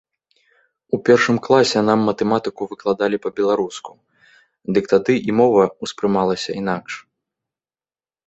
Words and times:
У 0.97 0.99
першым 1.09 1.35
класе 1.47 1.79
нам 1.89 1.99
матэматыку 2.09 2.61
выкладалі 2.71 3.17
па-беларуску, 3.25 3.91
дык 4.77 4.85
тады 4.95 5.15
і 5.29 5.37
мова 5.41 5.63
ўспрымалася 5.89 6.51
інакш. 6.63 6.93